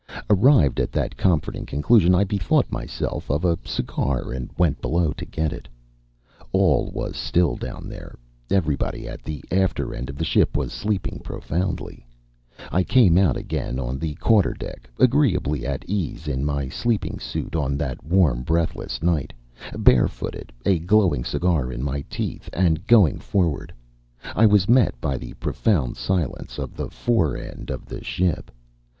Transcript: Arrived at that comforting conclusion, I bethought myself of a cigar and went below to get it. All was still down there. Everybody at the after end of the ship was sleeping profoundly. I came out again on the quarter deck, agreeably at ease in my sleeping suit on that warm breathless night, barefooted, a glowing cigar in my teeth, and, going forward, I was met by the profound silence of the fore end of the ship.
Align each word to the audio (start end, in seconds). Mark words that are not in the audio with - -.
Arrived 0.31 0.79
at 0.79 0.91
that 0.91 1.15
comforting 1.15 1.63
conclusion, 1.63 2.15
I 2.15 2.23
bethought 2.23 2.71
myself 2.71 3.29
of 3.29 3.45
a 3.45 3.59
cigar 3.63 4.31
and 4.31 4.49
went 4.57 4.81
below 4.81 5.13
to 5.13 5.25
get 5.27 5.53
it. 5.53 5.67
All 6.51 6.89
was 6.89 7.15
still 7.15 7.55
down 7.55 7.87
there. 7.87 8.17
Everybody 8.49 9.07
at 9.07 9.21
the 9.21 9.43
after 9.51 9.93
end 9.93 10.09
of 10.09 10.15
the 10.17 10.25
ship 10.25 10.57
was 10.57 10.73
sleeping 10.73 11.19
profoundly. 11.19 12.07
I 12.71 12.83
came 12.83 13.15
out 13.15 13.37
again 13.37 13.77
on 13.77 13.99
the 13.99 14.15
quarter 14.15 14.55
deck, 14.55 14.89
agreeably 14.97 15.67
at 15.67 15.87
ease 15.87 16.27
in 16.27 16.43
my 16.45 16.67
sleeping 16.67 17.19
suit 17.19 17.55
on 17.55 17.77
that 17.77 18.03
warm 18.03 18.41
breathless 18.41 19.03
night, 19.03 19.33
barefooted, 19.77 20.51
a 20.65 20.79
glowing 20.79 21.23
cigar 21.23 21.71
in 21.71 21.83
my 21.83 22.01
teeth, 22.09 22.49
and, 22.53 22.87
going 22.87 23.19
forward, 23.19 23.71
I 24.33 24.47
was 24.47 24.67
met 24.67 24.99
by 24.99 25.19
the 25.19 25.33
profound 25.35 25.95
silence 25.95 26.57
of 26.57 26.75
the 26.75 26.89
fore 26.89 27.37
end 27.37 27.69
of 27.69 27.85
the 27.85 28.03
ship. 28.03 28.49